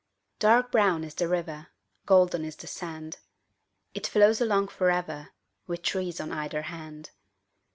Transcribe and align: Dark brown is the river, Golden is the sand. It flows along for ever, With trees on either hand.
Dark 0.39 0.71
brown 0.71 1.03
is 1.03 1.13
the 1.13 1.27
river, 1.27 1.67
Golden 2.07 2.43
is 2.43 2.55
the 2.55 2.65
sand. 2.65 3.19
It 3.93 4.07
flows 4.07 4.41
along 4.41 4.69
for 4.69 4.89
ever, 4.89 5.29
With 5.67 5.83
trees 5.83 6.19
on 6.19 6.31
either 6.31 6.63
hand. 6.63 7.11